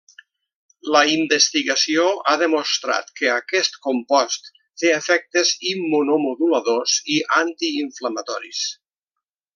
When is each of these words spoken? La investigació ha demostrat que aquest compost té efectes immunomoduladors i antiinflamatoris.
La 0.93 1.01
investigació 1.15 2.05
ha 2.31 2.33
demostrat 2.43 3.13
que 3.21 3.29
aquest 3.33 3.77
compost 3.89 4.51
té 4.83 4.95
efectes 4.95 5.55
immunomoduladors 5.75 6.99
i 7.19 7.23
antiinflamatoris. 7.45 8.65